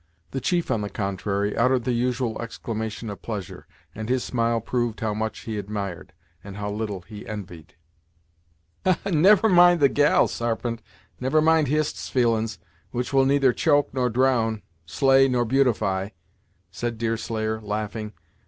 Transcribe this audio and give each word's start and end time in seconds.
The 0.31 0.41
chief, 0.41 0.71
on 0.71 0.81
the 0.81 0.89
contrary, 0.89 1.55
uttered 1.55 1.83
the 1.83 1.91
usual 1.91 2.41
exclamation 2.41 3.07
of 3.11 3.21
pleasure, 3.21 3.67
and 3.93 4.09
his 4.09 4.23
smile 4.23 4.59
proved 4.59 4.99
how 4.99 5.13
much 5.13 5.41
he 5.41 5.59
admired, 5.59 6.11
and 6.43 6.57
how 6.57 6.71
little 6.71 7.01
he 7.01 7.27
envied. 7.27 7.75
"Never 9.05 9.47
mind 9.47 9.79
the 9.79 9.89
gal, 9.89 10.27
Sarpent, 10.27 10.81
never 11.19 11.39
mind 11.39 11.67
Hist's 11.67 12.09
feelin's, 12.09 12.57
which 12.89 13.13
will 13.13 13.25
neither 13.25 13.53
choke, 13.53 13.93
nor 13.93 14.09
drown, 14.09 14.63
slay 14.87 15.27
nor 15.27 15.45
beautify," 15.45 16.09
said 16.71 16.97
Deerslayer, 16.97 17.61
laughing. 17.61 18.13